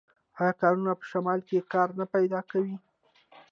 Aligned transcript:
آیا 0.39 0.53
کانونه 0.61 0.93
په 0.99 1.05
شمال 1.11 1.39
کې 1.47 1.67
کار 1.73 1.89
نه 1.99 2.05
پیدا 2.15 2.39
کوي؟ 2.51 2.75